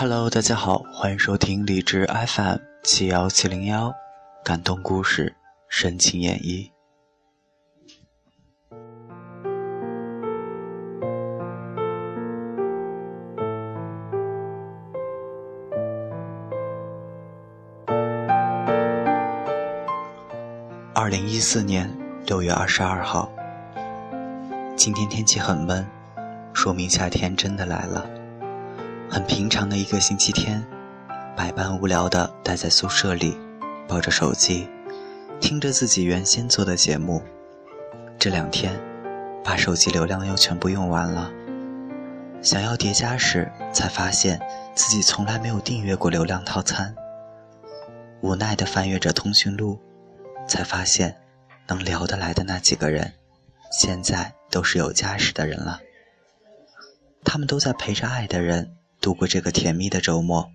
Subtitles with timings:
[0.00, 3.92] Hello，大家好，欢迎收听荔枝 FM 七幺七零幺，
[4.44, 5.34] 感动故事，
[5.68, 6.70] 深情演绎。
[20.94, 21.92] 二零一四年
[22.24, 23.28] 六月二十二号，
[24.76, 25.84] 今天天气很闷，
[26.54, 28.17] 说明夏天真的来了。
[29.10, 30.62] 很平常的一个星期天，
[31.34, 33.38] 百般无聊的待在宿舍里，
[33.88, 34.68] 抱着手机，
[35.40, 37.22] 听着自己原先做的节目。
[38.18, 38.78] 这两天，
[39.42, 41.32] 把手机流量又全部用完了。
[42.42, 44.38] 想要叠加时，才发现
[44.74, 46.94] 自己从来没有订阅过流量套餐。
[48.20, 49.80] 无奈的翻阅着通讯录，
[50.46, 51.16] 才发现，
[51.66, 53.14] 能聊得来的那几个人，
[53.72, 55.80] 现在都是有家室的人了。
[57.24, 58.74] 他们都在陪着爱的人。
[59.08, 60.50] 度过这个甜蜜的周末。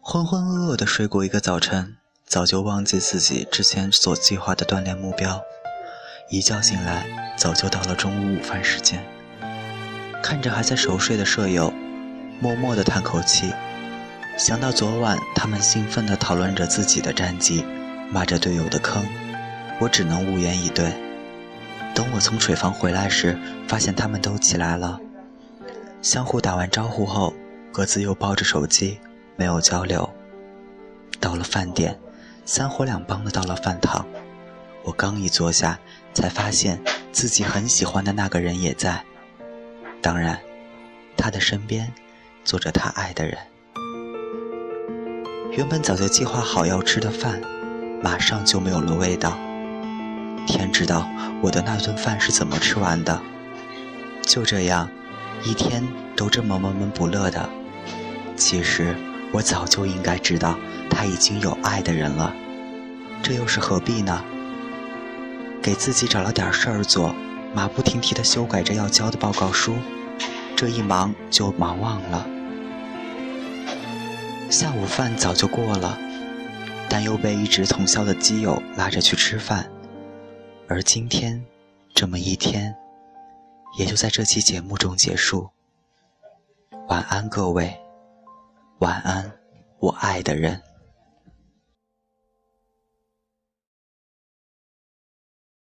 [0.00, 5.42] 浑浑噩噩的睡过一个早晨，早就忘记自己之前所计划的锻炼目标。
[6.30, 9.04] 一觉醒来，早就到了中午午饭时间。
[10.22, 11.70] 看着还在熟睡的舍友。
[12.40, 13.52] 默默地叹口气，
[14.36, 17.64] 想到昨晚他们兴奋地讨论着自己的战绩，
[18.10, 19.02] 骂着队友的坑，
[19.80, 20.92] 我只能无言以对。
[21.94, 25.00] 等我从水房回来时，发现他们都起来了，
[26.02, 27.32] 相互打完招呼后，
[27.72, 28.98] 各自又抱着手机，
[29.36, 30.12] 没有交流。
[31.20, 31.98] 到了饭点，
[32.44, 34.04] 三伙两帮的到了饭堂，
[34.82, 35.78] 我刚一坐下，
[36.12, 36.78] 才发现
[37.12, 39.02] 自己很喜欢的那个人也在，
[40.02, 40.38] 当然，
[41.16, 41.90] 他的身边。
[42.44, 43.38] 做着他爱的人，
[45.50, 47.40] 原本早就计划好要吃的饭，
[48.02, 49.38] 马上就没有了味道。
[50.46, 51.08] 天知道
[51.40, 53.18] 我的那顿饭是怎么吃完的。
[54.20, 54.90] 就这样，
[55.42, 55.82] 一天
[56.14, 57.48] 都这么闷闷不乐的。
[58.36, 58.94] 其实
[59.32, 60.58] 我早就应该知道
[60.90, 62.34] 他已经有爱的人了，
[63.22, 64.22] 这又是何必呢？
[65.62, 67.14] 给自己找了点事儿做，
[67.54, 69.76] 马不停蹄地修改着要交的报告书，
[70.54, 72.26] 这一忙就忙忘了。
[74.54, 75.98] 下午饭早就过了，
[76.88, 79.68] 但又被一直通宵的基友拉着去吃饭，
[80.68, 81.44] 而今天
[81.92, 82.72] 这么一天，
[83.76, 85.50] 也就在这期节目中结束。
[86.86, 87.76] 晚安，各位，
[88.78, 89.28] 晚安，
[89.80, 90.62] 我爱的人。